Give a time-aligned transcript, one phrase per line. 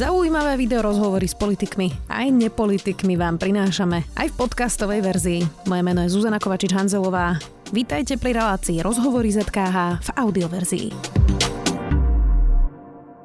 [0.00, 5.40] Zaujímavé video rozhovory s politikmi aj nepolitikmi vám prinášame aj v podcastovej verzii.
[5.68, 7.36] Moje meno je Zuzana Kovačič-Hanzelová.
[7.68, 10.88] Vítajte pri relácii Rozhovory ZKH v audioverzii.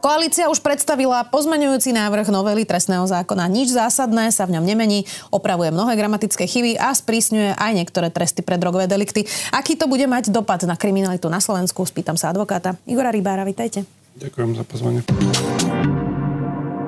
[0.03, 3.47] Koalícia už predstavila pozmeňujúci návrh novely trestného zákona.
[3.47, 8.43] Nič zásadné sa v ňom nemení, opravuje mnohé gramatické chyby a sprísňuje aj niektoré tresty
[8.43, 9.23] pre drogové delikty.
[9.55, 11.87] Aký to bude mať dopad na kriminalitu na Slovensku?
[11.87, 13.47] Spýtam sa advokáta Igora Rybára.
[13.47, 13.87] Vítajte.
[14.19, 14.99] Ďakujem za pozvanie.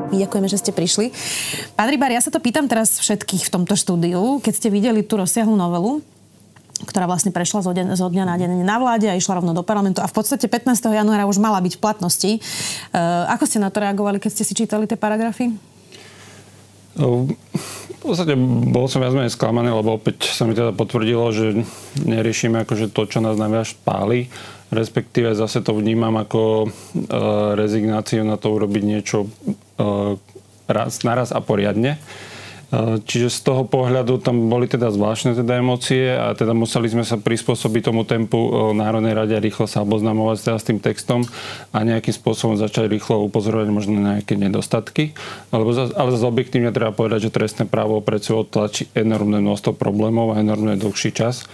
[0.07, 1.11] My ďakujeme, že ste prišli.
[1.75, 4.39] Pán Rybár, ja sa to pýtam teraz všetkých v tomto štúdiu.
[4.39, 5.99] Keď ste videli tú rozsiahlu novelu,
[6.85, 9.65] ktorá vlastne prešla zo, deň, zo dňa na deň na vláde a išla rovno do
[9.65, 10.77] parlamentu a v podstate 15.
[10.93, 12.31] januára už mala byť v platnosti.
[12.37, 12.39] E,
[13.33, 15.51] ako ste na to reagovali, keď ste si čítali tie paragrafy?
[16.97, 17.33] V
[18.01, 18.33] podstate
[18.69, 21.65] bol som viac menej sklamaný, lebo opäť sa mi teda potvrdilo, že
[22.01, 24.29] neriešime akože to, čo nás najviac páli,
[24.71, 26.67] respektíve zase to vnímam ako e,
[27.55, 29.27] rezignáciu na to urobiť niečo e,
[30.67, 31.99] raz, naraz a poriadne.
[33.07, 37.15] Čiže z toho pohľadu tam boli teda zvláštne teda emócie a teda museli sme sa
[37.15, 38.35] prispôsobiť tomu tempu
[38.75, 41.23] Národnej rade a rýchlo sa oboznamovať teda s tým textom
[41.71, 45.15] a nejakým spôsobom začať rýchlo upozorovať možno na nejaké nedostatky.
[45.55, 50.43] Alebo, ale zase objektívne treba povedať, že trestné právo predsa odtlačí enormné množstvo problémov a
[50.43, 51.47] enormne dlhší čas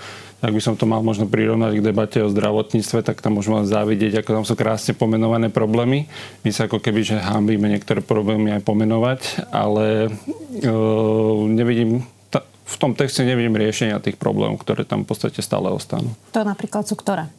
[0.44, 4.20] ak by som to mal možno prirovnať k debate o zdravotníctve, tak tam môžeme závidieť,
[4.20, 6.12] ako tam sú krásne pomenované problémy.
[6.44, 12.04] My sa ako keby, že hámbime niektoré problémy aj pomenovať, ale uh, nevidím
[12.64, 16.16] v tom texte nevidím riešenia tých problémov, ktoré tam v podstate stále ostanú.
[16.34, 17.30] To napríklad sú ktoré?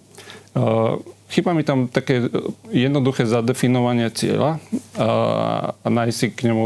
[0.54, 1.00] Uh,
[1.34, 2.30] chýba mi tam také
[2.70, 4.62] jednoduché zadefinovanie cieľa
[4.94, 6.64] a, nájsť si k nemu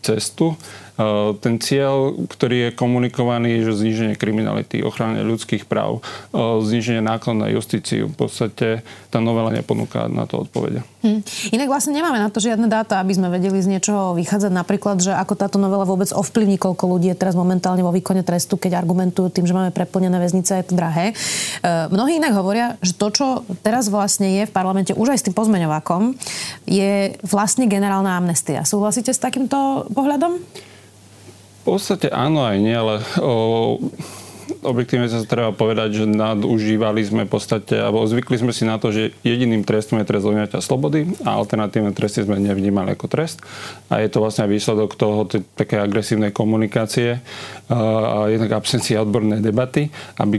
[0.00, 0.56] cestu.
[0.92, 7.40] Eh, ten cieľ, ktorý je komunikovaný, že zníženie kriminality, ochrane ľudských práv, eh, zníženie náklad
[7.40, 10.84] na justíciu, v podstate tá novela neponúka na to odpovede.
[11.02, 11.24] Hm.
[11.56, 14.52] Inak vlastne nemáme na to žiadne dáta, aby sme vedeli z niečoho vychádzať.
[14.54, 18.54] Napríklad, že ako táto novela vôbec ovplyvní, koľko ľudí je teraz momentálne vo výkone trestu,
[18.54, 21.10] keď argumentujú tým, že máme preplnené väznice, je to drahé.
[21.10, 21.14] E,
[21.90, 23.26] mnohí inak hovoria, že to, čo
[23.66, 26.14] teraz vlastne je v parlamente, už aj s tým pozmeňovákom,
[26.68, 28.66] je vlastne generálna amnestia.
[28.66, 30.38] Súhlasíte s takýmto pohľadom?
[31.62, 33.78] V podstate áno aj nie, ale o,
[34.62, 38.94] objektívne sa treba povedať, že nadužívali sme v podstate, alebo zvykli sme si na to,
[38.94, 43.40] že jediným trestom je trest odňatia slobody a alternatívne tresty sme nevnímali ako trest.
[43.88, 47.22] A je to vlastne výsledok toho, také agresívnej komunikácie
[47.72, 49.88] a jednak absencia odbornej debaty,
[50.20, 50.38] aby,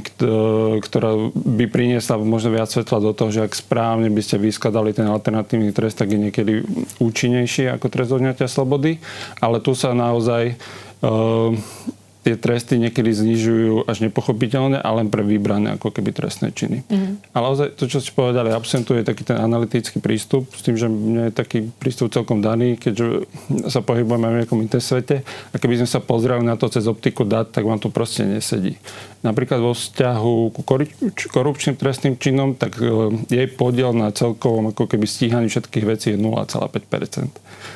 [0.79, 5.09] ktorá by priniesla možno viac svetla do toho, že ak správne by ste vyskladali ten
[5.09, 6.53] alternatívny trest, tak je niekedy
[7.01, 9.01] účinnejší ako trest odňatia slobody.
[9.41, 10.55] Ale tu sa naozaj
[11.03, 11.59] Ehm,
[12.23, 16.87] tie tresty niekedy znižujú až nepochopiteľne a len pre vybrané ako keby trestné činy.
[16.87, 17.35] Mm-hmm.
[17.35, 21.29] Ale ozaj to, čo ste povedali, absentuje taký ten analytický prístup s tým, že mne
[21.29, 23.27] je taký prístup celkom daný, keďže
[23.67, 27.51] sa pohybujeme v nejakom svete a keby sme sa pozreli na to cez optiku dát,
[27.51, 28.79] tak vám to proste nesedí.
[29.23, 30.61] Napríklad vo vzťahu ku
[31.31, 32.91] korupčným trestným činom, tak e,
[33.31, 37.31] jej podiel na celkovom ako keby stíhaní všetkých vecí je 0,5%.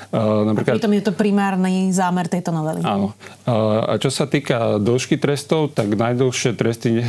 [0.07, 2.79] Uh, napríklad, a pritom je to primárny zámer tejto novely.
[2.83, 3.11] Áno.
[3.43, 7.01] Uh, a čo sa týka dĺžky trestov, tak najdlhšie tresty,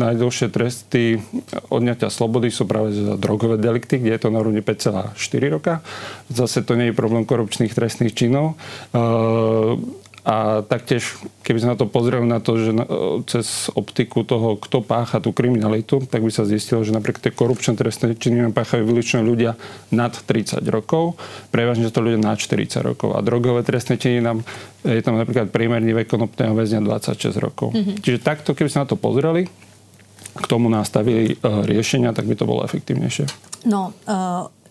[0.00, 1.20] najdlhšie tresty
[1.68, 5.12] odňatia slobody sú práve za drogové delikty, kde je to na úrovni 5,4
[5.52, 5.84] roka.
[6.32, 8.56] Zase to nie je problém korupčných trestných činov.
[10.22, 12.86] A taktiež, keby sme na to pozreli na to, že na,
[13.26, 17.74] cez optiku toho, kto pácha tú kriminalitu, tak by sa zistilo, že napríklad tie korupčné
[17.74, 19.58] trestné činy páchajú vyličné ľudia
[19.90, 21.18] nad 30 rokov,
[21.50, 23.18] prevažne to ľudia nad 40 rokov.
[23.18, 24.46] A drogové trestné činy nám,
[24.86, 27.74] je tam napríklad priemerný vek konopného väzňa 26 rokov.
[27.74, 28.06] Mm-hmm.
[28.06, 29.50] Čiže takto, keby sme na to pozreli,
[30.32, 33.26] k tomu nastavili uh, riešenia, tak by to bolo efektívnejšie.
[33.66, 34.62] No, uh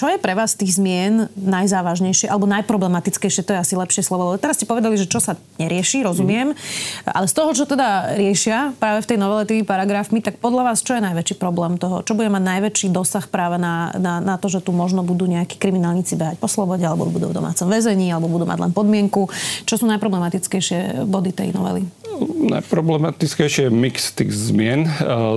[0.00, 4.32] čo je pre vás tých zmien najzávažnejšie alebo najproblematickejšie, to je asi lepšie slovo.
[4.40, 7.12] Teraz ste povedali, že čo sa nerieši, rozumiem, mm.
[7.12, 10.80] ale z toho, čo teda riešia práve v tej novele tými paragrafmi, tak podľa vás
[10.80, 12.00] čo je najväčší problém toho?
[12.00, 15.60] Čo bude mať najväčší dosah práve na, na, na to, že tu možno budú nejakí
[15.60, 19.28] kriminálnici behať po slobode, alebo budú v domácom väzení, alebo budú mať len podmienku?
[19.68, 21.84] Čo sú najproblematickejšie body tej novely?
[22.20, 24.84] Najproblematickejšie je mix tých zmien.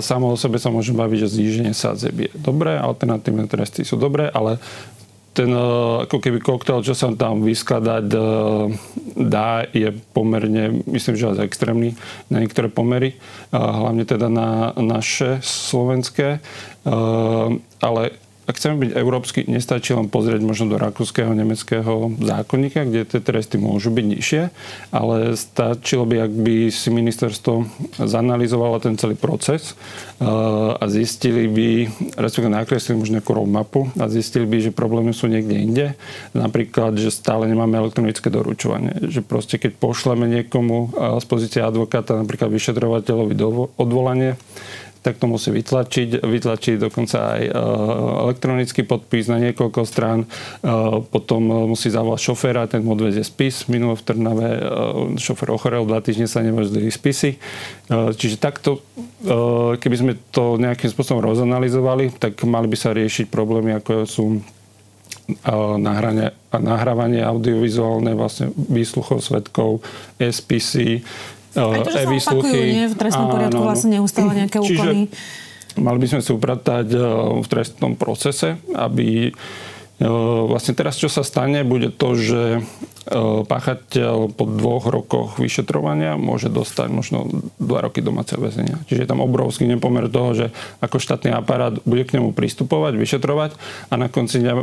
[0.03, 4.27] Samo o sebe sa môžem baviť, že zníženie sádzeb je dobré, alternatívne tresty sú dobré,
[4.27, 4.52] ale
[5.33, 5.65] ten e,
[6.05, 8.17] ako keby koktail, čo sa tam vyskladať e,
[9.17, 11.97] dá, je pomerne, myslím, že extrémny
[12.29, 13.17] na niektoré pomery,
[13.53, 16.41] hlavne teda na naše slovenské.
[17.79, 18.01] Ale
[18.43, 23.55] ak chceme byť európsky, nestačí len pozrieť možno do rakúskeho, nemeckého zákonníka, kde tie tresty
[23.55, 24.41] môžu byť nižšie,
[24.91, 27.53] ale stačilo by, ak by si ministerstvo
[28.03, 29.79] zanalizovalo ten celý proces
[30.19, 30.27] eh,
[30.75, 31.69] a zistili by,
[32.19, 35.85] respektíve nakreslili možno nejakú roadmapu a zistili by, že problémy sú niekde inde.
[36.35, 39.07] Napríklad, že stále nemáme elektronické doručovanie.
[39.07, 43.33] Že proste, keď pošleme niekomu eh, z pozície advokáta, napríklad vyšetrovateľovi
[43.79, 44.35] odvolanie,
[45.03, 47.51] tak to musí vytlačiť, vytlačiť dokonca aj e,
[48.23, 50.27] elektronický podpis na niekoľko strán, e,
[51.03, 53.67] potom musí zavolať šoféra, ten mu odvezie spis.
[53.67, 54.61] Minulo v Trnave e,
[55.19, 57.35] šofér ochorel, dva týždne sa nemôžu spisy.
[57.91, 58.79] Čiže takto,
[59.77, 64.39] keby sme to nejakým spôsobom rozanalizovali, tak mali by sa riešiť problémy, ako sú
[65.79, 69.83] nahranie, nahrávanie audiovizuálne, vlastne výsluchov svetkov,
[70.19, 71.03] SPC,
[71.53, 72.85] aj to, že sa opakujú, nie?
[72.89, 75.13] V trestnom poriadku áno, vlastne neustále nejaké úkony.
[75.73, 76.97] Mali by sme si upratať e,
[77.41, 79.31] v trestnom procese, aby e,
[80.49, 82.61] vlastne teraz, čo sa stane, bude to, že e,
[83.45, 87.25] páchateľ po dvoch rokoch vyšetrovania môže dostať možno
[87.57, 88.85] dva roky domáceho väzenia.
[88.85, 90.45] Čiže je tam obrovský nepomer toho, že
[90.77, 93.57] ako štátny aparát bude k nemu pristupovať, vyšetrovať
[93.89, 94.53] a na konci dňa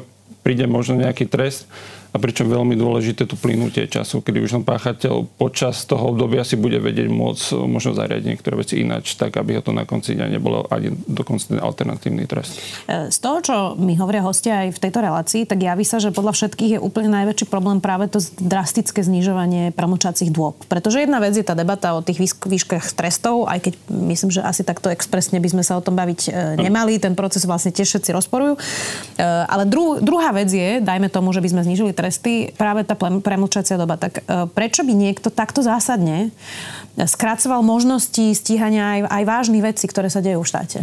[0.46, 1.66] príde možno nejaký trest
[2.10, 6.58] a pričom veľmi dôležité to plynutie času, kedy už ten páchateľ počas toho obdobia si
[6.58, 10.18] bude vedieť môcť e, možno zariadiť niektoré veci ináč, tak aby ho to na konci
[10.18, 12.58] dňa nebolo ani dokonca alternatívny trest.
[12.90, 16.10] E, z toho, čo mi hovoria hostia aj v tejto relácii, tak javí sa, že
[16.10, 20.58] podľa všetkých je úplne najväčší problém práve to drastické znižovanie promlčacích dôb.
[20.66, 23.74] Pretože jedna vec je tá debata o tých výškach trestov, aj keď
[24.10, 27.46] myslím, že asi takto expresne by sme sa o tom baviť e, nemali, ten proces
[27.46, 28.58] vlastne tiež všetci rozporujú.
[29.20, 33.76] Ale dru, druhá vec je, dajme tomu, že by sme znižili tresty, práve tá premlčacia
[33.76, 34.00] doba.
[34.00, 36.32] Tak e, prečo by niekto takto zásadne
[36.96, 40.80] skracoval možnosti stíhania aj, aj vážnych vecí, ktoré sa dejú v štáte?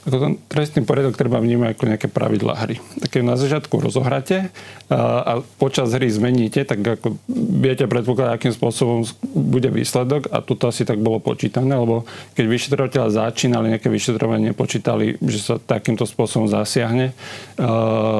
[0.00, 2.80] Ako ten trestný poriadok treba vnímať ako nejaké pravidlá hry.
[3.04, 4.48] Tak na začiatku rozohráte
[4.88, 7.20] a počas hry zmeníte, tak ako
[7.60, 9.04] viete predpokladať, akým spôsobom
[9.36, 15.20] bude výsledok a tuto asi tak bolo počítané, lebo keď vyšetrovateľa začínali nejaké vyšetrovanie, počítali,
[15.20, 17.12] že sa takýmto spôsobom zasiahne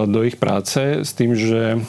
[0.05, 1.81] do ich práce s tým, že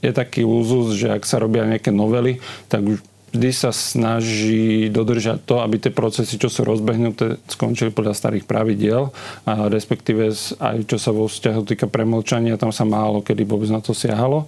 [0.00, 2.40] je taký úzus, že ak sa robia nejaké novely,
[2.72, 2.98] tak už
[3.34, 9.10] vždy sa snaží dodržať to, aby tie procesy, čo sú rozbehnuté, skončili podľa starých pravidiel
[9.42, 10.30] a respektíve
[10.62, 14.46] aj čo sa vo vzťahu týka premlčania, tam sa málo kedy vôbec na to siahalo.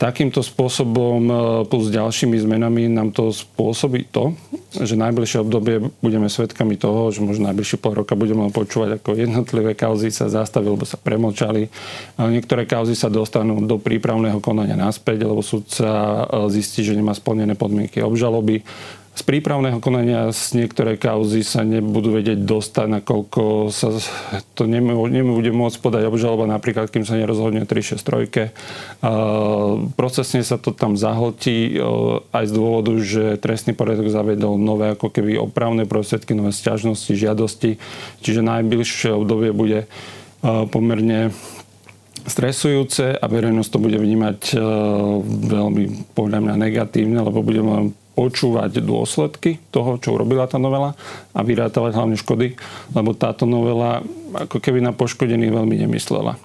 [0.00, 1.34] Takýmto spôsobom e,
[1.68, 4.32] plus ďalšími zmenami nám to spôsobí to,
[4.72, 9.76] že najbližšie obdobie budeme svedkami toho, že možno najbližšie pol roka budeme počúvať, ako jednotlivé
[9.76, 11.68] kauzy sa zastavili, lebo sa premlčali.
[12.16, 17.52] Niektoré kauzy sa dostanú do prípravného konania naspäť, lebo súdca e, zistí, že nemá splnené
[17.52, 18.64] podmienky obžaloby
[19.10, 23.92] z prípravného konania z niektoré kauzy sa nebudú vedieť dostať, nakoľko sa
[24.56, 29.04] to nebude môcť podať obžaloba, napríklad kým sa nerozhodne 363.
[29.98, 31.76] Procesne sa to tam zahltí
[32.32, 37.76] aj z dôvodu, že trestný poriadok zaviedol nové ako keby opravné prostriedky, nové sťažnosti, žiadosti.
[38.24, 39.84] Čiže najbližšie obdobie bude
[40.72, 41.34] pomerne
[42.24, 44.54] stresujúce a verejnosť to bude vnímať
[45.28, 50.92] veľmi podľa mňa negatívne, lebo budeme počúvať dôsledky toho, čo urobila tá novela
[51.32, 52.52] a vyrátavať hlavne škody,
[52.92, 54.04] lebo táto novela
[54.36, 56.36] ako keby na poškodených veľmi nemyslela.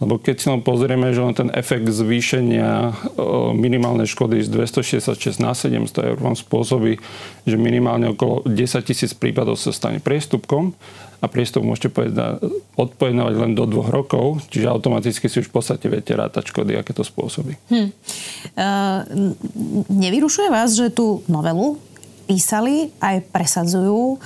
[0.00, 2.96] Lebo keď si len pozrieme, že len ten efekt zvýšenia
[3.52, 6.96] minimálnej škody z 266 na 700 eur vám spôsobí,
[7.44, 10.72] že minimálne okolo 10 tisíc prípadov sa stane priestupkom
[11.20, 11.92] a priestup môžete
[12.80, 16.96] odpovedať len do dvoch rokov, čiže automaticky si už v podstate viete rátať škody, aké
[16.96, 17.60] to spôsobí.
[17.68, 17.92] Hm.
[18.56, 19.36] Uh,
[19.92, 21.76] nevyrušuje vás, že tú novelu
[22.24, 24.16] písali aj presadzujú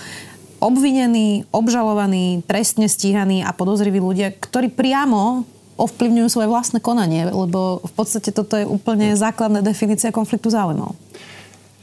[0.63, 5.45] obvinení, obžalovaní, trestne stíhaní a podozriví ľudia, ktorí priamo
[5.77, 10.95] ovplyvňujú svoje vlastné konanie, lebo v podstate toto je úplne základná definícia konfliktu záujmov.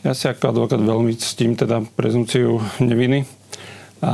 [0.02, 3.28] Ja si ako advokát veľmi ctím teda prezumciu neviny
[4.02, 4.14] a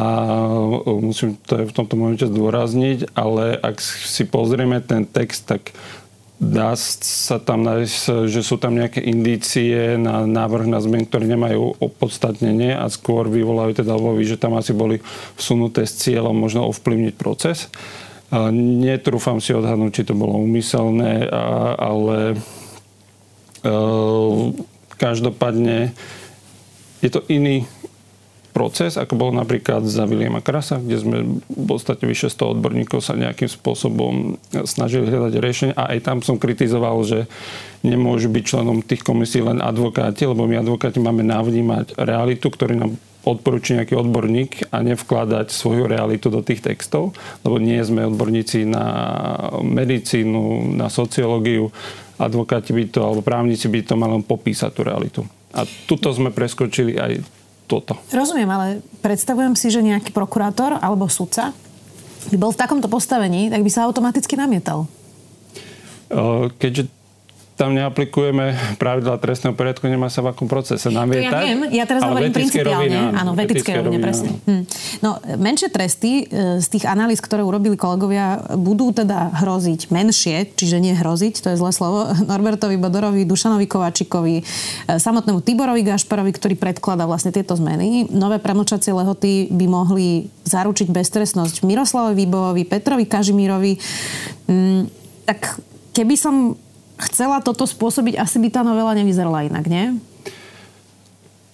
[0.99, 5.71] musím to v tomto momente zdôrazniť, ale ak si pozrieme ten text, tak
[6.37, 11.81] dá sa tam nájsť, že sú tam nejaké indície na návrh na zmen, ktoré nemajú
[11.81, 15.01] opodstatnenie a skôr vyvolajú teda obavy, že tam asi boli
[15.33, 17.71] vsunuté s cieľom možno ovplyvniť proces.
[18.53, 21.31] Netrúfam si odhadnúť, či to bolo umyselné,
[21.79, 22.35] ale
[23.63, 23.73] e,
[24.99, 25.95] každopádne
[26.99, 27.63] je to iný
[28.57, 33.13] proces, ako bol napríklad za Williama Krasa, kde sme v podstate vyše 100 odborníkov sa
[33.13, 37.29] nejakým spôsobom snažili hľadať riešenie a aj tam som kritizoval, že
[37.85, 42.97] nemôžu byť členom tých komisí len advokáti, lebo my advokáti máme navnímať realitu, ktorý nám
[43.21, 47.13] odporúči nejaký odborník a nevkladať svoju realitu do tých textov,
[47.45, 48.85] lebo nie sme odborníci na
[49.61, 51.69] medicínu, na sociológiu,
[52.17, 55.21] advokáti by to, alebo právnici by to mali len popísať tú realitu.
[55.53, 57.36] A tuto sme preskočili aj
[57.67, 57.99] toto.
[58.09, 61.51] Rozumiem, ale predstavujem si, že nejaký prokurátor alebo sudca
[62.31, 64.87] by bol v takomto postavení, tak by sa automaticky namietal.
[66.59, 66.87] Keďže
[67.57, 71.25] tam neaplikujeme pravidla trestného poriadku, nemá sa v akom procese namietať.
[71.25, 72.85] Ja viem, ja teraz hovorím principiálne.
[72.85, 74.29] Rovine, áno, v etickej rovine, presne.
[74.45, 74.63] Hm.
[75.01, 80.77] No, menšie tresty e, z tých analýz, ktoré urobili kolegovia, budú teda hroziť menšie, čiže
[80.77, 84.43] nie hroziť, to je zlé slovo, Norbertovi Bodorovi, Dušanovi Kovačikovi, e,
[85.01, 88.05] samotnému Tiborovi Gašparovi, ktorý predkladá vlastne tieto zmeny.
[88.13, 93.81] Nové premlčacie lehoty by mohli zaručiť beztrestnosť Miroslavovi Výbovovi, Petrovi Kažimírovi.
[94.45, 94.81] Hm,
[95.25, 95.57] tak
[95.97, 96.53] keby som
[96.97, 99.97] chcela toto spôsobiť, asi by tá novela nevyzerala inak, nie?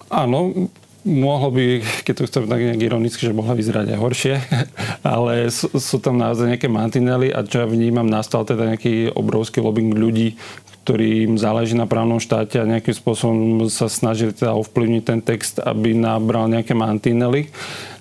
[0.08, 0.70] Áno,
[1.04, 4.34] mohlo by, keď to chcem tak nejak ironicky, že mohla vyzerať aj horšie,
[5.16, 9.60] ale sú, sú tam naozaj nejaké mantinely a čo ja vnímam, nastal teda nejaký obrovský
[9.60, 10.40] lobbying ľudí,
[10.84, 13.38] ktorým záleží na právnom štáte a nejakým spôsobom
[13.72, 17.48] sa snažili teda ovplyvniť ten text, aby nabral nejaké mantinely.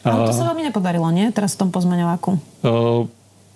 [0.03, 1.31] Ale to sa vám nepodarilo, nie?
[1.31, 2.35] Teraz v tom pozmeňováku.
[2.59, 3.07] Uh,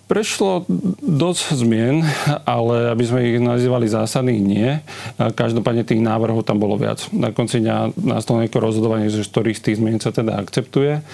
[0.08, 0.64] Prešlo
[1.04, 2.00] dosť zmien,
[2.48, 4.80] ale aby sme ich nazývali zásadných, nie.
[5.20, 7.04] Každopádne tých návrhov tam bolo viac.
[7.12, 11.04] Na konci dňa nastalo nejaké rozhodovanie, z ktorých z tých zmien sa teda akceptuje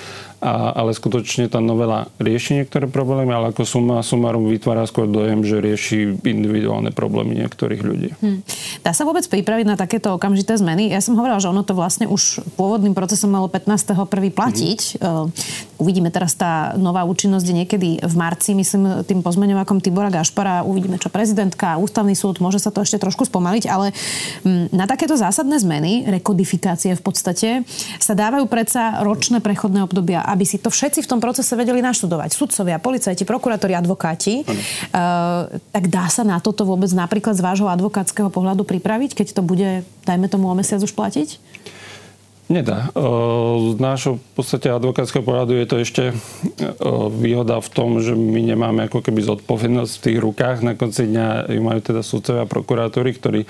[0.40, 5.46] a, ale skutočne tá novela rieši niektoré problémy, ale ako suma sumarum vytvára skôr dojem,
[5.46, 8.10] že rieši individuálne problémy niektorých ľudí.
[8.18, 8.40] Hmm.
[8.82, 10.90] Dá sa vôbec pripraviť na takéto okamžité zmeny?
[10.90, 13.94] Ja som hovorila, že ono to vlastne už pôvodným procesom malo 15.1.
[14.34, 14.80] platiť.
[14.98, 15.28] Hmm.
[15.78, 20.64] Uvidíme teraz tá nová účinnosť niekedy v marci, myslím, tým pozmeňovakom Tibora Gašpara.
[20.64, 23.92] Uvidíme, čo prezidentka, ústavný súd, môže sa to ešte trošku spomaliť, ale
[24.46, 27.48] um, na takéto zásadné zmeny, rekodifikácie v podstate,
[28.00, 32.32] sa dávajú predsa ročné prechodné obdobia aby si to všetci v tom procese vedeli naštudovať.
[32.32, 34.42] Sudcovia, policajti, prokurátori, advokáti.
[34.42, 39.42] Uh, tak dá sa na toto vôbec napríklad z vášho advokátskeho pohľadu pripraviť, keď to
[39.44, 41.38] bude, dajme tomu, o mesiac už platiť?
[42.44, 42.92] Nedá.
[42.92, 46.02] Z nášho v podstate advokátskeho pohľadu je to ešte
[47.16, 50.60] výhoda v tom, že my nemáme ako keby zodpovednosť v tých rukách.
[50.60, 53.48] Na konci dňa ju majú teda sudcovia a prokurátori, ktorí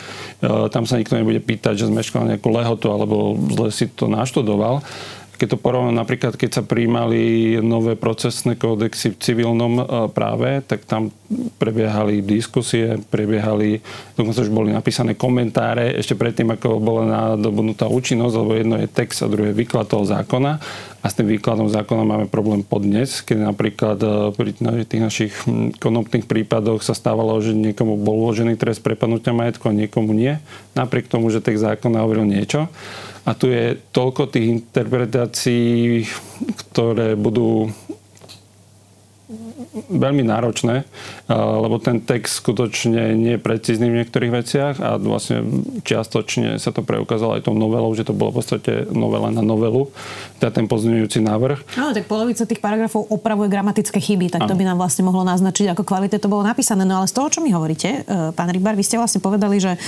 [0.71, 4.87] tam sa nikto nebude pýtať, že zmeškal nejakú lehotu alebo zle si to naštudoval.
[5.35, 10.87] Keď to porovnám napríklad, keď sa príjmali nové procesné kódexy v civilnom e, práve, tak
[10.87, 11.11] tam
[11.59, 13.83] prebiehali diskusie, prebiehali,
[14.15, 19.27] dokonca už boli napísané komentáre ešte predtým, ako bola nadobudnutá účinnosť, lebo jedno je text
[19.27, 20.63] a druhé je výklad toho zákona.
[21.05, 24.51] A s tým výkladom zákona máme problém podnes, keď napríklad e, pri
[24.87, 25.33] tých našich
[25.83, 30.39] konopných prípadoch sa stávalo, že niekomu bol uložený trest prepadnutia majetku a niekomu nie,
[30.79, 32.71] napriek tomu, že text zákona hovoril niečo.
[33.25, 36.05] A tu je toľko tých interpretácií,
[36.61, 37.73] ktoré budú
[39.89, 40.85] veľmi náročné,
[41.31, 45.45] lebo ten text skutočne nie je precízny v niektorých veciach a vlastne
[45.87, 49.89] čiastočne sa to preukázalo aj tou novelou, že to bolo v podstate novela na novelu,
[50.43, 51.79] teda ten pozmeňujúci návrh.
[51.79, 55.71] Áno, tak polovica tých paragrafov opravuje gramatické chyby, tak to by nám vlastne mohlo naznačiť,
[55.77, 56.83] ako kvalite to bolo napísané.
[56.83, 59.79] No ale z toho, čo mi hovoríte, e, pán Rybar, vy ste vlastne povedali, že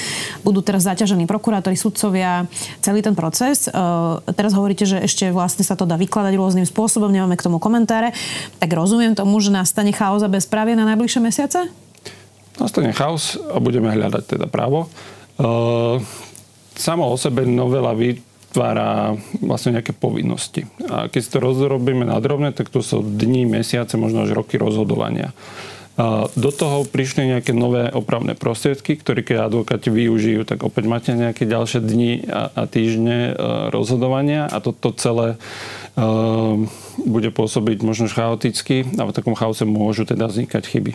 [0.46, 2.46] budú teraz zaťažení prokurátori, sudcovia,
[2.84, 3.66] celý ten proces.
[3.66, 3.70] E,
[4.36, 8.12] teraz hovoríte, že ešte vlastne sa to dá vykladať rôznym spôsobom, nemáme k tomu komentáre.
[8.60, 11.72] Tak rozumiem tomu, že nastane chaos a bezprávie na najbližšie mesiace?
[12.60, 14.88] Nastane chaos a budeme hľadať teda právo.
[15.36, 16.00] Uh,
[16.76, 20.68] samo o sebe novela vytvára vlastne nejaké povinnosti.
[20.88, 24.60] A keď si to rozrobíme na drobné, tak to sú dní, mesiace, možno až roky
[24.60, 25.32] rozhodovania.
[26.36, 31.48] Do toho prišli nejaké nové opravné prostriedky, ktoré keď advokáti využijú, tak opäť máte nejaké
[31.48, 38.84] ďalšie dni a, a týždne uh, rozhodovania a toto celé Ehm, bude pôsobiť možno chaoticky
[39.00, 40.92] a v takom chaose môžu teda vznikať chyby.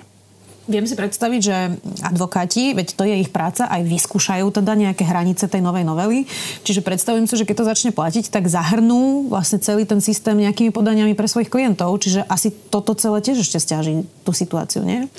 [0.70, 1.58] Viem si predstaviť, že
[2.05, 6.29] advokáti, veď to je ich práca, aj vyskúšajú teda nejaké hranice tej novej novely.
[6.62, 10.70] Čiže predstavujem si, že keď to začne platiť, tak zahrnú vlastne celý ten systém nejakými
[10.70, 11.98] podaniami pre svojich klientov.
[11.98, 15.10] Čiže asi toto celé tiež ešte stiaží tú situáciu, nie?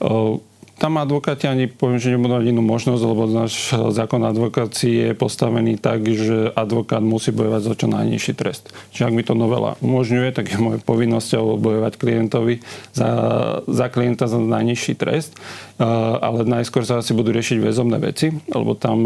[0.00, 0.40] Uh
[0.78, 5.74] tam advokáti ani poviem, že nebudú mať inú možnosť, lebo náš zákon advokácie je postavený
[5.74, 8.70] tak, že advokát musí bojovať za čo najnižší trest.
[8.94, 12.62] Čiže ak mi to novela umožňuje, tak je mojou povinnosťou bojovať klientovi
[12.94, 13.10] za,
[13.66, 15.34] za klienta za najnižší trest.
[16.22, 19.02] Ale najskôr sa asi budú riešiť väzobné veci, lebo tam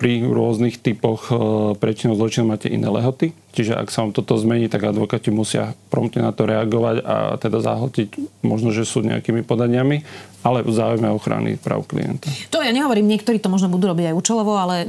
[0.00, 1.28] pri rôznych typoch
[1.76, 3.36] prečinov zločinu máte iné lehoty.
[3.56, 7.64] Čiže ak sa vám toto zmení, tak advokáti musia promptne na to reagovať a teda
[7.64, 10.04] zahltiť možno, že sú nejakými podaniami
[10.46, 12.30] ale v záujme ochrany práv klienta.
[12.54, 14.86] To ja nehovorím, niektorí to možno budú robiť aj účelovo, ale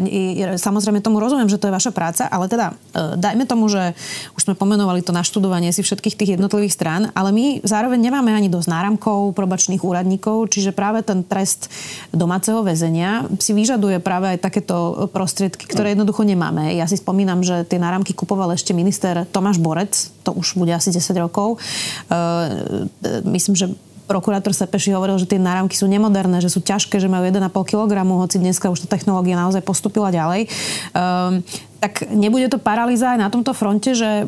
[0.62, 3.98] samozrejme tomu rozumiem, že to je vaša práca, ale teda e, dajme tomu, že
[4.38, 8.54] už sme pomenovali to naštudovanie si všetkých tých jednotlivých strán, ale my zároveň nemáme ani
[8.54, 11.74] dosť náramkov, probačných úradníkov, čiže práve ten trest
[12.14, 16.78] domáceho väzenia si vyžaduje práve aj takéto prostriedky, ktoré jednoducho nemáme.
[16.78, 20.94] Ja si spomínam, že tie náramky kupoval ešte minister Tomáš Borec, to už bude asi
[20.94, 21.58] 10 rokov.
[21.58, 23.74] E, e, myslím, že
[24.08, 27.92] prokurátor Sepeši hovoril, že tie náramky sú nemoderné, že sú ťažké, že majú 1,5 kg,
[28.08, 30.48] hoci dneska už tá technológia naozaj postupila ďalej.
[30.96, 31.44] Um,
[31.78, 34.26] tak nebude to paralýza aj na tomto fronte, že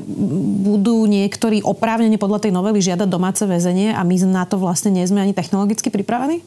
[0.67, 5.07] budú niektorí oprávnene podľa tej novely žiadať domáce väzenie a my na to vlastne nie
[5.07, 6.45] sme ani technologicky pripravení?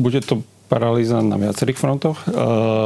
[0.00, 0.40] Bude to
[0.72, 2.32] paralýza na viacerých frontoch, eh,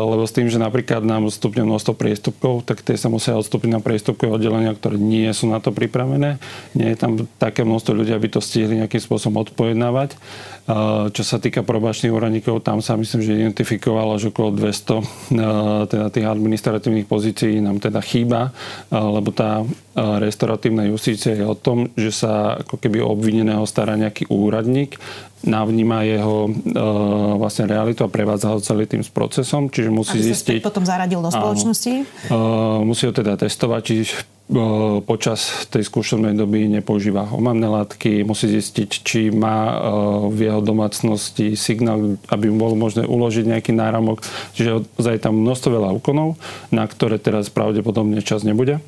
[0.02, 3.78] lebo s tým, že napríklad nám stupne množstvo priestupkov, tak tie sa musia odstúpiť na
[3.78, 6.42] priestupkové oddelenia, ktoré nie sú na to pripravené.
[6.74, 10.18] Nie je tam také množstvo ľudí, aby to stihli nejakým spôsobom odpojednávať.
[10.66, 15.06] Eh, čo sa týka probačných úradníkov, tam sa myslím, že identifikovalo, že okolo 200 eh,
[15.86, 18.50] teda tých administratívnych pozícií nám teda chýba,
[18.90, 19.62] lebo tá
[19.96, 25.00] restauratívna justícia je o tom, že sa ako keby obvineného stará nejaký úradník,
[25.40, 26.52] navníma jeho uh,
[27.40, 30.60] vlastne realitu a prevádza ho celý tým s procesom, čiže musí Aby zistiť...
[30.60, 32.04] potom zaradil do spoločnosti?
[32.28, 33.94] Áno, uh, musí ho teda testovať, či
[35.02, 39.74] počas tej skúšobnej doby nepoužíva omamné látky, musí zistiť, či má
[40.30, 44.22] v jeho domácnosti signál, aby mu bolo možné uložiť nejaký náramok.
[44.54, 46.38] Čiže je tam množstvo veľa úkonov,
[46.70, 48.78] na ktoré teraz pravdepodobne čas nebude.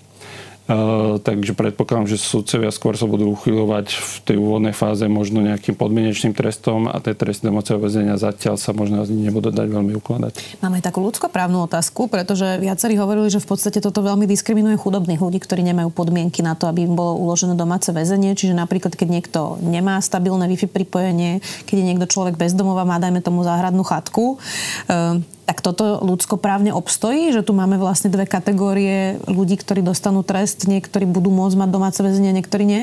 [0.68, 5.72] Uh, takže predpokladám, že sudcovia skôr sa budú uchylovať v tej úvodnej fáze možno nejakým
[5.72, 10.60] podmienečným trestom a tie tresty domáceho väzenia zatiaľ sa možno nebudú dať veľmi ukladať.
[10.60, 15.24] Máme aj takú ľudskoprávnu otázku, pretože viacerí hovorili, že v podstate toto veľmi diskriminuje chudobných
[15.24, 18.36] ľudí, ktorí nemajú podmienky na to, aby im bolo uložené domáce väzenie.
[18.36, 23.24] Čiže napríklad, keď niekto nemá stabilné Wi-Fi pripojenie, keď je niekto človek bezdomová, má dajme
[23.24, 25.16] tomu záhradnú chatku, uh,
[25.48, 31.08] tak toto ľudskoprávne obstojí, že tu máme vlastne dve kategórie ľudí, ktorí dostanú trest, niektorí
[31.08, 32.82] budú môcť mať domáce väzenie, niektorí nie?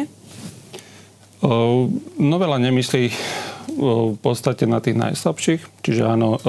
[2.18, 3.14] Novela nemyslí
[3.76, 6.42] v podstate na tých najslabších, čiže áno,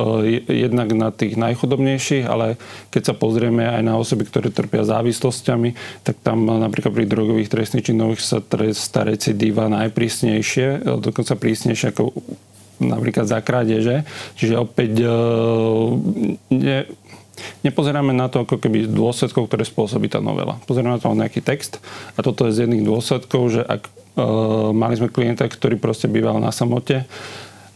[0.49, 2.57] jednak na tých najchudobnejších, ale
[2.89, 7.93] keď sa pozrieme aj na osoby, ktoré trpia závislosťami, tak tam napríklad pri drogových trestných
[7.93, 12.15] činoch sa trestá recidíva najprísnejšie, dokonca prísnejšie ako
[12.81, 14.05] napríklad za krádeže.
[14.37, 15.09] Čiže opäť e,
[16.53, 16.79] ne,
[17.63, 20.59] nepozeráme na to ako keby dôsledkov, ktoré spôsobí tá novela.
[20.65, 21.79] Pozeráme na to nejaký text
[22.17, 26.41] a toto je z jedných dôsledkov, že ak uh, mali sme klienta, ktorý proste býval
[26.41, 27.05] na samote,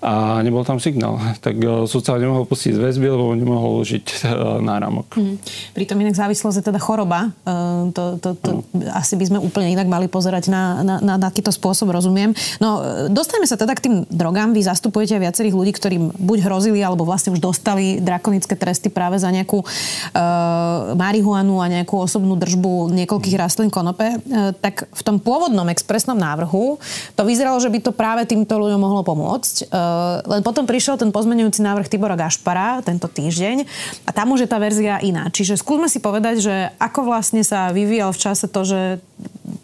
[0.00, 1.20] a nebol tam signál.
[1.40, 4.14] Tak e, sudca nemohol pustiť z väzby, lebo nemohol užiť e,
[4.60, 5.16] náramok.
[5.16, 5.36] Mm.
[5.72, 7.32] Pritom inak závislosť je teda choroba.
[7.44, 8.92] E, to, to, to mm.
[8.92, 12.36] asi by sme úplne inak mali pozerať na, na, na takýto spôsob, rozumiem.
[12.60, 14.52] No, dostaneme sa teda k tým drogám.
[14.52, 19.32] Vy zastupujete viacerých ľudí, ktorým buď hrozili, alebo vlastne už dostali drakonické tresty práve za
[19.32, 24.20] nejakú uh, marihuanu a nejakú osobnú držbu niekoľkých rastlín konope.
[24.28, 26.76] Uh, tak v tom pôvodnom expresnom návrhu
[27.16, 29.68] to vyzeralo, že by to práve týmto ľuďom mohlo pomôcť.
[29.70, 29.89] Eh,
[30.26, 33.64] len potom prišiel ten pozmenujúci návrh Tibora Gašpara tento týždeň
[34.06, 35.28] a tam už je tá verzia iná.
[35.30, 38.80] Čiže skúsme si povedať, že ako vlastne sa vyvíjal v čase to, že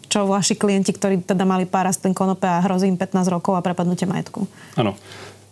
[0.07, 3.61] čo vaši klienti, ktorí teda mali pár rastlín konope a hrozí im 15 rokov a
[3.61, 4.47] prepadnutie majetku.
[4.79, 4.95] Áno.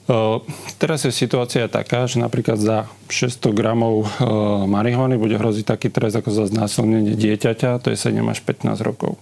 [0.05, 0.37] Uh,
[0.77, 2.77] teraz je situácia taká, že napríklad za
[3.09, 8.13] 600 gramov uh, marihuany bude hroziť taký trest ako za znásilnenie dieťaťa, to je 7
[8.29, 9.17] až 15 rokov.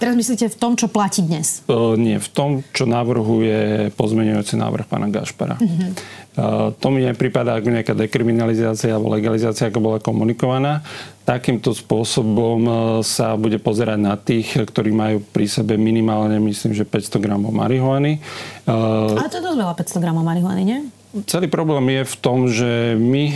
[0.00, 1.60] Teraz myslíte v tom, čo platí dnes?
[1.68, 5.60] Uh, nie, v tom, čo navrhuje pozmeňujúci návrh pána Gašpara.
[5.60, 5.92] Uh-huh.
[6.40, 10.80] Uh, to mi nepripadá ako nejaká dekriminalizácia alebo legalizácia, ako bola komunikovaná.
[11.28, 12.64] Takýmto spôsobom
[13.04, 18.24] sa bude pozerať na tých, ktorí majú pri sebe minimálne, myslím, že 500 gramov marihuany.
[18.64, 20.80] Uh, Ale to je dosť veľa 500 gramov marihuany, nie?
[21.10, 23.34] Celý problém je v tom, že my e,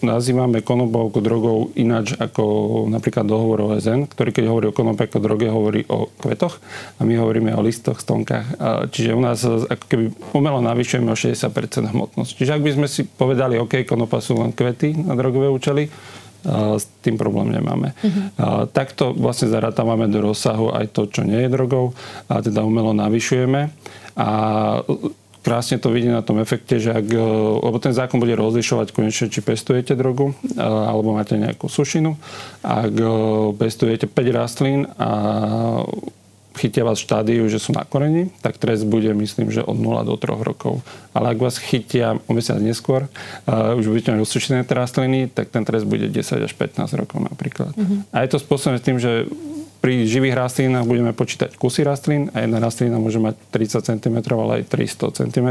[0.00, 2.44] nazývame konopou drogou ináč ako
[2.88, 6.56] napríklad dohovor OSN, ktorý keď hovorí o konope ako droge, hovorí o kvetoch
[6.96, 8.56] a my hovoríme o listoch, stonkách.
[8.88, 12.32] Čiže u nás ako keby umelo navyšujeme o 60% hmotnosť.
[12.32, 15.92] Čiže ak by sme si povedali, OK, konopa sú len kvety na drogové účely,
[16.76, 17.90] s tým problém nemáme.
[17.98, 18.70] Uh-huh.
[18.70, 21.90] Takto vlastne zarátavame do rozsahu aj to, čo nie je drogou
[22.30, 23.74] a teda umelo navyšujeme.
[24.16, 24.28] A
[25.46, 27.22] krásne to vidí na tom efekte, že ak, e,
[27.62, 32.18] lebo ten zákon bude rozlišovať konečne, či pestujete drogu e, alebo máte nejakú sušinu.
[32.66, 33.06] Ak e,
[33.54, 35.10] pestujete 5 rastlín a
[36.56, 40.02] chytia vás v štádiu, že sú na koreni, tak trest bude, myslím, že od 0
[40.02, 40.82] do 3 rokov.
[41.14, 45.68] Ale ak vás chytia o mesiac neskôr, uh, už budete mať osušené rastliny, tak ten
[45.68, 47.76] trest bude 10 až 15 rokov napríklad.
[47.76, 48.08] Uh-huh.
[48.08, 49.28] A je to spôsobené tým, že
[49.78, 54.62] pri živých rastlinách budeme počítať kusy rastlín a jedna rastlina môže mať 30 cm, ale
[54.62, 55.48] aj 300 cm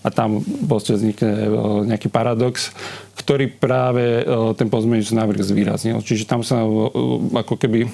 [0.00, 1.48] a tam proste vznikne e,
[1.90, 2.72] nejaký paradox,
[3.18, 6.00] ktorý práve e, ten pozmeňujúci návrh zvýraznil.
[6.00, 6.68] Čiže tam sa e,
[7.36, 7.90] ako keby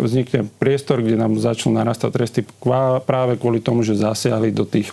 [0.00, 2.40] vznikne priestor, kde nám začnú narastať tresty
[3.04, 4.90] práve kvôli tomu, že zasiahli do tých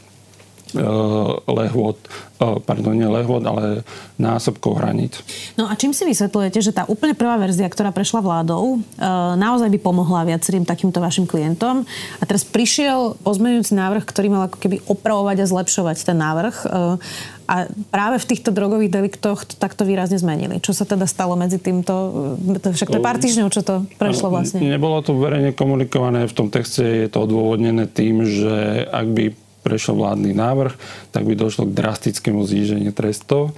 [1.47, 1.97] lehôd,
[2.39, 3.85] pardon, nie lehôd, ale
[4.17, 5.21] násobkov hraníc.
[5.59, 8.81] No a čím si vysvetľujete, že tá úplne prvá verzia, ktorá prešla vládou,
[9.37, 11.85] naozaj by pomohla viacerým takýmto vašim klientom
[12.17, 16.55] a teraz prišiel pozmeňujúci návrh, ktorý mal ako keby opravovať a zlepšovať ten návrh
[17.51, 20.63] a práve v týchto drogových deliktoch to takto výrazne zmenili.
[20.63, 21.93] Čo sa teda stalo medzi týmto,
[22.63, 24.63] však to je pár týždňov, čo to prešlo vlastne.
[24.63, 29.25] Nebolo to verejne komunikované, v tom texte je to odôvodnené tým, že ak by
[29.61, 30.73] prešiel vládny návrh,
[31.13, 33.53] tak by došlo k drastickému zníženiu trestov.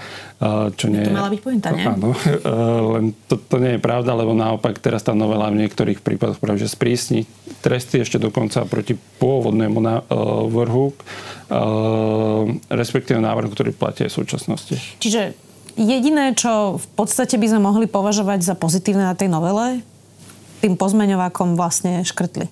[0.76, 1.88] Čo nie to mala byť pointa, nie?
[1.88, 2.12] Áno,
[3.00, 6.60] len to, to nie je pravda, lebo naopak teraz tá novela v niektorých prípadoch práve
[6.60, 7.24] že sprísni
[7.64, 9.80] tresty ešte dokonca proti pôvodnému
[10.52, 10.92] vrhu,
[12.68, 14.76] respektíve návrhu, ktorý platí aj v súčasnosti.
[15.00, 15.32] Čiže
[15.80, 19.80] jediné, čo v podstate by sme mohli považovať za pozitívne na tej novele,
[20.60, 22.48] tým pozmeňovákom vlastne škrtli.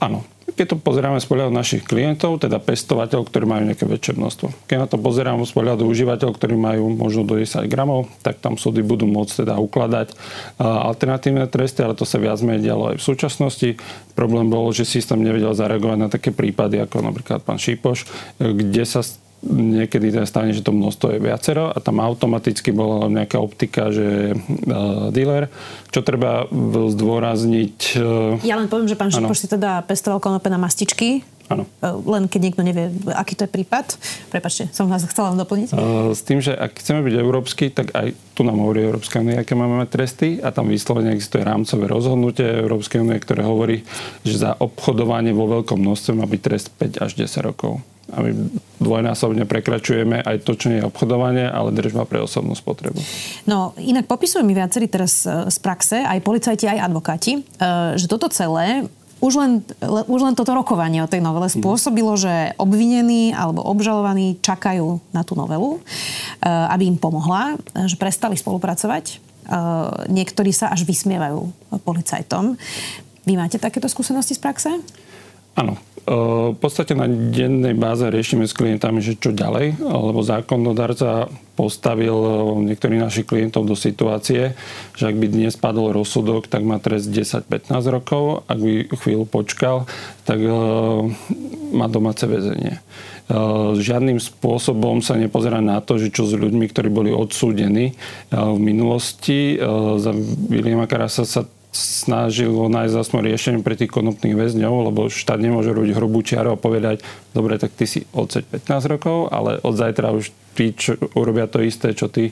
[0.00, 4.46] Áno, keď to pozeráme z pohľadu našich klientov, teda pestovateľov, ktorí majú nejaké väčšie množstvo.
[4.68, 8.60] Keď na to pozerám z pohľadu užívateľov, ktorí majú možno do 10 gramov, tak tam
[8.60, 10.12] súdy budú môcť teda ukladať
[10.60, 13.68] alternatívne tresty, ale to sa viac menej dialo aj v súčasnosti.
[14.12, 18.04] Problém bol, že systém nevedel zareagovať na také prípady, ako napríklad pán Šípoš,
[18.36, 19.00] kde sa
[19.42, 24.38] niekedy ten stane, že to množstvo je viacero a tam automaticky bola nejaká optika, že
[24.38, 25.50] uh, dealer.
[25.90, 27.78] Čo treba zdôrazniť...
[27.98, 31.26] Uh, ja len poviem, že pán Šipoš si teda pestoval konope na mastičky.
[31.50, 31.64] Áno.
[31.82, 33.96] Uh, len keď niekto nevie, aký to je prípad.
[34.30, 35.74] Prepačte, som vás chcela len doplniť.
[35.74, 39.42] Uh, s tým, že ak chceme byť európsky, tak aj tu nám hovorí Európska únia,
[39.42, 43.84] aké máme tresty a tam vyslovene existuje rámcové rozhodnutie Európskej únie, ktoré hovorí,
[44.22, 48.30] že za obchodovanie vo veľkom množstve má byť trest 5 až 10 rokov a my
[48.82, 53.00] dvojnásobne prekračujeme aj to, čo nie je obchodovanie, ale držba pre osobnú spotrebu.
[53.48, 57.42] No, inak popisujú mi viacerí teraz e, z praxe, aj policajti, aj advokáti, e,
[57.96, 58.84] že toto celé
[59.22, 59.52] už len,
[59.86, 61.62] už len toto rokovanie o tej novele mhm.
[61.62, 65.80] spôsobilo, že obvinení alebo obžalovaní čakajú na tú novelu, e,
[66.46, 67.54] aby im pomohla,
[67.86, 69.32] že prestali spolupracovať.
[70.06, 71.50] Niektorí sa až vysmievajú
[71.82, 72.54] policajtom.
[73.26, 74.70] Vy máte takéto skúsenosti z praxe?
[75.58, 75.74] Áno.
[76.02, 82.16] V podstate na dennej báze riešime s klientami, že čo ďalej, lebo zákonodárca postavil
[82.66, 84.58] niektorých našich klientov do situácie,
[84.98, 89.86] že ak by dnes padol rozsudok, tak má trest 10-15 rokov, ak by chvíľu počkal,
[90.26, 90.42] tak
[91.70, 92.82] má domáce väzenie.
[93.78, 97.94] Žiadnym spôsobom sa nepozerá na to, že čo s ľuďmi, ktorí boli odsúdení
[98.34, 99.54] v minulosti.
[100.02, 100.10] Za
[100.50, 105.96] Williama Karasa sa snažilo nájsť aspoň riešenie pre tých konopných väzňov, lebo štát nemôže robiť
[105.96, 107.00] hrubú čiaru a povedať,
[107.32, 111.64] dobre, tak ty si odseď 15 rokov, ale od zajtra už tí, čo urobia to
[111.64, 112.28] isté, čo ty,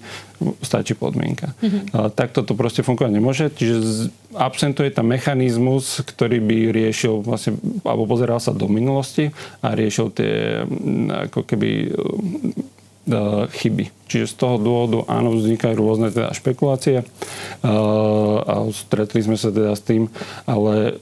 [0.60, 1.56] stačí podmienka.
[1.56, 2.12] Mm-hmm.
[2.12, 8.44] Takto to proste fungovať nemôže, čiže absentuje tam mechanizmus, ktorý by riešil vlastne, alebo pozeral
[8.44, 9.32] sa do minulosti
[9.64, 10.60] a riešil tie
[11.32, 11.96] ako keby
[13.50, 13.90] chyby.
[14.10, 17.04] Čiže z toho dôvodu áno, vznikajú rôzne teda špekulácie e,
[18.42, 20.10] a stretli sme sa teda s tým,
[20.50, 20.98] ale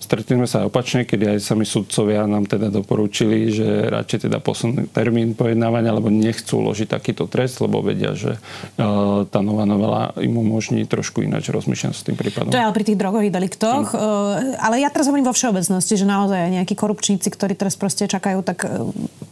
[0.00, 4.42] stretli sme sa aj opačne, kedy aj sami sudcovia nám teda doporučili, že radšej teda
[4.42, 10.10] posunú termín pojednávania, lebo nechcú uložiť takýto trest, lebo vedia, že uh, tá nová novela
[10.18, 12.50] im umožní trošku ináč rozmýšľať s tým prípadom.
[12.50, 13.94] To je ale pri tých drogových deliktoch.
[13.94, 18.10] Uh, ale ja teraz hovorím vo všeobecnosti, že naozaj aj nejakí korupčníci, ktorí teraz proste
[18.10, 18.90] čakajú, tak uh,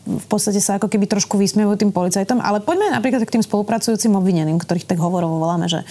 [0.09, 2.41] v podstate sa ako keby trošku vysmievajú tým policajtom.
[2.41, 5.85] Ale poďme napríklad k tým spolupracujúcim obvineným, ktorých tak hovorovo voláme, že,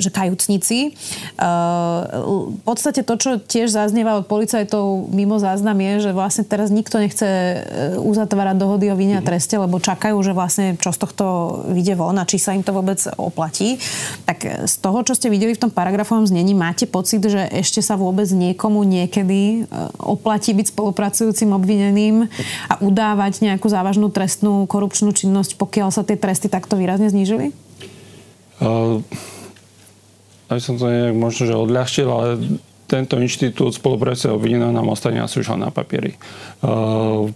[0.00, 0.96] že kajúcnici.
[1.36, 7.02] V podstate to, čo tiež zaznieva od policajtov mimo záznam je, že vlastne teraz nikto
[7.02, 7.56] nechce e,
[7.98, 11.24] uzatvárať dohody o vine a treste, lebo čakajú, že vlastne čo z tohto
[11.66, 13.82] vyjde von a či sa im to vôbec oplatí.
[14.22, 17.98] Tak z toho, čo ste videli v tom paragrafovom znení, máte pocit, že ešte sa
[17.98, 22.30] vôbec niekomu niekedy e, oplatí byť spolupracujúcim obvineným
[22.70, 27.50] a udávať nejakú závažnú trestnú korupčnú činnosť, pokiaľ sa tie tresty takto výrazne znížili?
[28.62, 29.02] Uh,
[30.52, 32.28] aby som to nejak možno, že odľahčil, ale
[32.90, 36.18] tento inštitút spolupráce obvineného nám ostane asi už na papieri.
[36.58, 37.30] V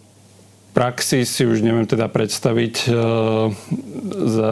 [0.74, 2.90] praxi si už neviem teda predstaviť
[4.10, 4.50] za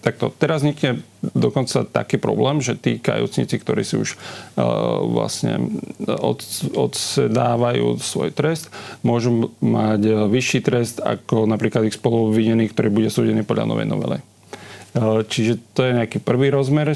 [0.00, 5.60] takto, teraz nikne dokonca taký problém, že tí kajúcnici, ktorí si už uh, vlastne
[6.02, 6.40] od,
[6.72, 8.72] odsedávajú svoj trest,
[9.04, 14.16] môžu mať vyšší trest ako napríklad ich spoluobvinený, ktorý bude súdený podľa novej novele.
[14.92, 16.92] Čiže to je nejaký prvý rozmer.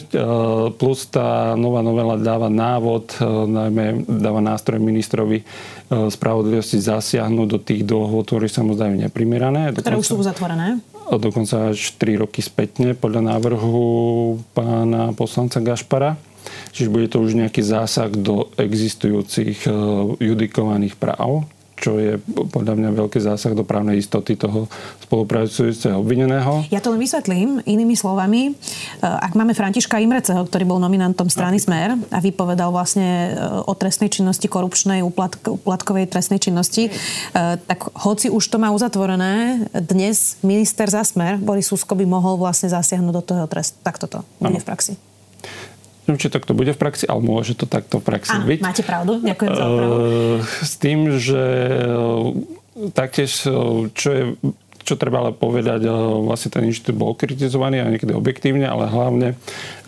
[0.77, 3.17] Plus tá nová novela dáva návod,
[3.49, 5.41] najmä dáva nástroj ministrovi
[5.89, 9.73] spravodlivosti zasiahnuť do tých dohôd, ktoré sa mu zdajú neprimerané.
[9.73, 10.85] Ktoré už sú uzatvorené?
[11.09, 13.81] Dokonca až 3 roky spätne podľa návrhu
[14.53, 16.21] pána poslanca Gašpara.
[16.77, 19.65] Čiže bude to už nejaký zásah do existujúcich
[20.21, 22.17] judikovaných práv čo je
[22.51, 24.65] podľa mňa veľký zásah do právnej istoty toho
[25.05, 26.65] spolupracujúceho obvineného.
[26.73, 28.51] Ja to len vysvetlím inými slovami.
[28.51, 28.53] E,
[29.05, 34.09] ak máme Františka Imreceho, ktorý bol nominantom strany Smer a vypovedal vlastne e, o trestnej
[34.09, 36.91] činnosti, korupčnej, úplatkovej trestnej činnosti, e,
[37.61, 42.73] tak hoci už to má uzatvorené, dnes minister za Smer, Boris Susko, by mohol vlastne
[42.73, 43.77] zasiahnuť do toho trestu.
[43.85, 44.97] Tak toto bude v praxi.
[46.07, 48.59] Neviem, či takto bude v praxi, ale môže to takto v praxi Áno, byť.
[48.63, 49.19] máte pravdu.
[49.21, 49.97] Ďakujem za opravu.
[50.63, 51.43] S tým, že
[52.95, 53.33] taktiež,
[53.95, 54.25] čo je
[54.87, 55.93] čo treba ale povedať, eh,
[56.23, 59.37] vlastne ten inštitút bol kritizovaný a niekedy objektívne, ale hlavne eh,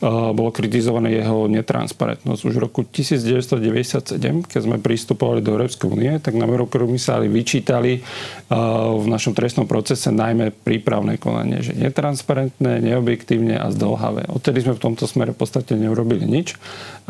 [0.01, 2.41] bolo kritizované jeho netransparentnosť.
[2.47, 8.01] Už v roku 1997, keď sme pristupovali do Európskej únie, tak nám eurokomisári vyčítali
[8.49, 14.31] v našom trestnom procese najmä prípravné konanie, že netransparentné, neobjektívne a zdlhavé.
[14.31, 16.55] Odtedy sme v tomto smere v podstate neurobili nič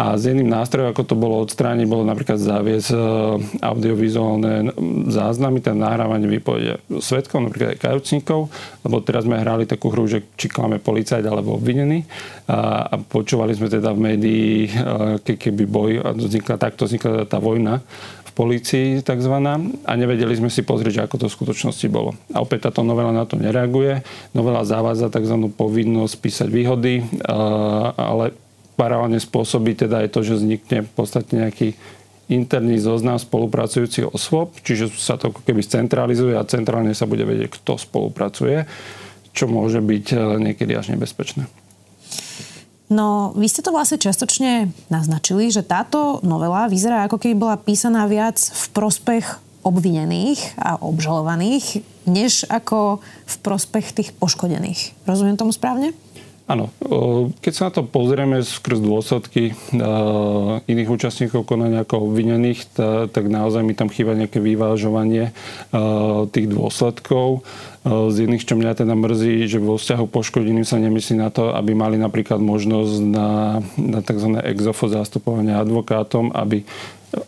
[0.01, 2.97] a z jedným nástrojom, ako to bolo odstrániť, bolo napríklad zaviesť
[3.61, 4.73] audiovizuálne
[5.13, 8.49] záznamy, ten nahrávanie výpovede svetkov, napríklad kajúcnikov,
[8.87, 12.09] lebo teraz sme hrali takú hru, že či klame policajt alebo obvinený
[12.87, 14.53] a počúvali sme teda v médii,
[15.27, 17.83] ke, keby boj a vznikla, takto vznikla teda tá vojna
[18.29, 22.15] v polícii takzvaná a nevedeli sme si pozrieť, ako to v skutočnosti bolo.
[22.31, 24.07] A opäť táto novela na to nereaguje.
[24.31, 25.51] Novela zavádza tzv.
[25.51, 27.03] povinnosť písať výhody,
[27.99, 28.31] ale
[28.79, 31.75] paralelne spôsobí teda aj to, že vznikne v podstate nejaký
[32.29, 37.59] interný zoznam spolupracujúcich osôb, čiže sa to ako keby centralizuje a centrálne sa bude vedieť,
[37.59, 38.69] kto spolupracuje,
[39.33, 41.49] čo môže byť eh, niekedy až nebezpečné.
[42.89, 48.09] No, vy ste to vlastne čiastočne naznačili, že táto novela vyzerá ako keby bola písaná
[48.09, 49.25] viac v prospech
[49.61, 54.97] obvinených a obžalovaných, než ako v prospech tých poškodených.
[55.05, 55.93] Rozumiem tomu správne?
[56.49, 56.73] Áno,
[57.45, 59.53] keď sa na to pozrieme skrz dôsledky
[60.65, 62.73] iných účastníkov konania ako obvinených,
[63.13, 65.37] tak naozaj mi tam chýba nejaké vyvážovanie
[66.33, 67.45] tých dôsledkov.
[67.85, 71.77] Z jedných, čo mňa teda mrzí, že vo vzťahu poškodeným sa nemyslí na to, aby
[71.77, 74.41] mali napríklad možnosť na, na tzv.
[74.41, 76.65] exofo zastupovanie advokátom, aby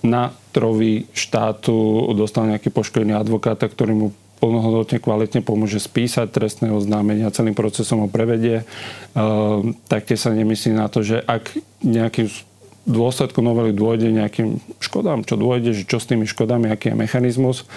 [0.01, 4.09] na trovi štátu dostal nejaký poškodený advokáta, ktorý mu
[4.41, 8.65] plnohodnotne, kvalitne pomôže spísať trestné oznámenia, celým procesom ho prevedie.
[9.15, 12.27] Ehm, taktiež sa nemyslí na to, že ak nejakým
[12.89, 17.69] dôsledku novely dôjde nejakým škodám, čo dôjde, že čo s tými škodami, aký je mechanizmus.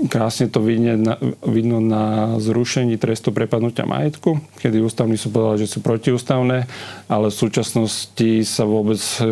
[0.00, 5.60] Ehm, krásne to vidne na, vidno na zrušení trestu prepadnutia majetku, kedy ústavný súd povedal,
[5.60, 6.64] že sú protiústavné,
[7.08, 9.24] ale v súčasnosti sa vôbec e,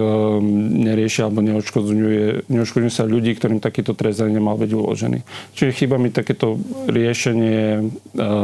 [0.85, 5.19] neriešia alebo neodškodňuje, neodškodňuje sa ľudí, ktorým takýto trest nemal byť uložený.
[5.57, 7.83] Čiže chýba mi takéto riešenie e,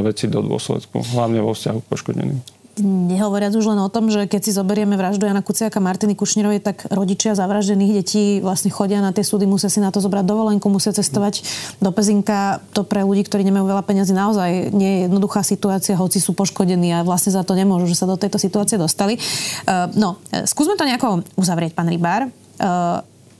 [0.04, 2.63] veci do dôsledku, hlavne vo vzťahu k poškodeným.
[2.82, 6.90] Nehovoriac už len o tom, že keď si zoberieme vraždu Jana Kuciaka Martiny Kušnírovej, tak
[6.90, 10.90] rodičia zavraždených detí vlastne chodia na tie súdy, musia si na to zobrať dovolenku, musia
[10.90, 11.46] cestovať
[11.78, 12.58] do Pezinka.
[12.74, 16.90] To pre ľudí, ktorí nemajú veľa peniazy, naozaj nie je jednoduchá situácia, hoci sú poškodení
[16.90, 19.22] a vlastne za to nemôžu, že sa do tejto situácie dostali.
[19.70, 22.26] Uh, no, skúsme to nejako uzavrieť, pán Rybár.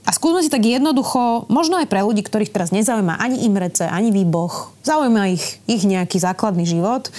[0.05, 4.13] A skúsme si tak jednoducho, možno aj pre ľudí, ktorých teraz nezaujíma ani Imrece, ani
[4.13, 7.09] Výboch, zaujíma ich, ich nejaký základný život.
[7.09, 7.13] E,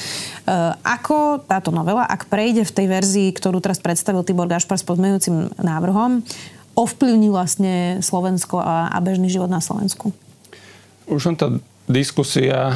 [0.85, 5.57] ako táto novela, ak prejde v tej verzii, ktorú teraz predstavil Tibor Gašpar s pozmeňujúcim
[5.57, 6.21] návrhom,
[6.77, 10.13] ovplyvní vlastne Slovensko a, a bežný život na Slovensku?
[11.09, 11.49] Už len tá
[11.89, 12.73] diskusia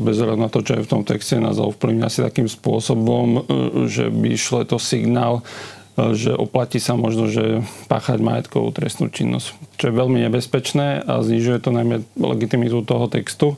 [0.00, 4.12] bez na to, čo je v tom texte, nás ovplyvňuje asi takým spôsobom, e, že
[4.12, 5.40] by šlo to signál,
[5.94, 11.62] že oplatí sa možno, že páchať majetkovú trestnú činnosť, čo je veľmi nebezpečné a znižuje
[11.62, 13.54] to najmä legitimitu toho textu.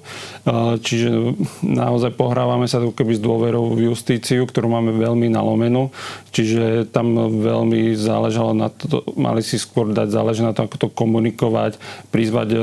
[0.84, 1.32] Čiže
[1.64, 5.88] naozaj pohrávame sa keby s dôverou v justíciu, ktorú máme veľmi nalomenú.
[6.36, 10.88] Čiže tam veľmi záležalo na to, mali si skôr dať záležať na to, ako to
[10.92, 11.80] komunikovať,
[12.12, 12.60] prizvať e,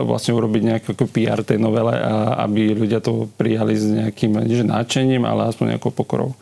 [0.00, 1.92] vlastne urobiť nejaký PR tej novele,
[2.40, 6.32] aby ľudia to prijali s nejakým, že náčením, ale aspoň nejakou pokorou.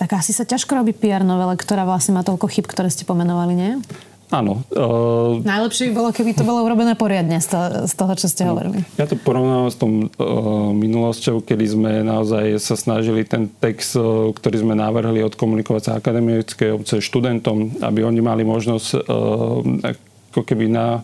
[0.00, 3.52] Tak asi sa ťažko robí PR novele, ktorá vlastne má toľko chyb, ktoré ste pomenovali,
[3.52, 3.72] nie?
[4.30, 4.62] Áno.
[4.70, 8.46] Uh, Najlepšie by bolo, keby to bolo urobené poriadne z toho, z toho čo ste
[8.46, 8.86] hovorili.
[8.94, 14.30] Ja to porovnávam s tom uh, minulosťou, kedy sme naozaj sa snažili ten text, uh,
[14.30, 19.02] ktorý sme navrhli odkomunikovať sa akademickej obce študentom, aby oni mali možnosť uh,
[20.30, 21.02] ako keby na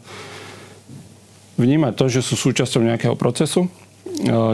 [1.59, 3.67] vnímať to, že sú súčasťou nejakého procesu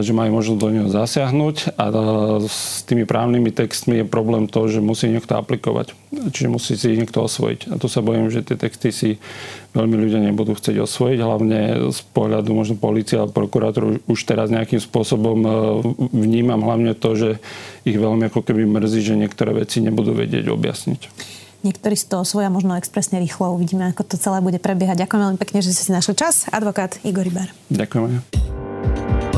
[0.03, 1.85] že majú možnosť do neho zasiahnuť a
[2.43, 5.95] s tými právnymi textmi je problém to, že musí niekto aplikovať.
[6.11, 7.71] Čiže musí si ich niekto osvojiť.
[7.71, 9.09] A tu sa bojím, že tie texty si
[9.71, 11.59] veľmi ľudia nebudú chcieť osvojiť, hlavne
[11.95, 15.39] z pohľadu možno policia a prokurátor už teraz nejakým spôsobom
[16.11, 17.29] vnímam hlavne to, že
[17.87, 21.01] ich veľmi ako keby mrzí, že niektoré veci nebudú vedieť objasniť.
[21.63, 23.55] Niektorí z toho svoja možno expresne rýchlo.
[23.55, 25.07] Uvidíme, ako to celé bude prebiehať.
[25.07, 26.51] Ďakujem veľmi pekne, že ste si našli čas.
[26.51, 27.47] Advokát Igor Iber.
[27.71, 28.72] Ďakujem.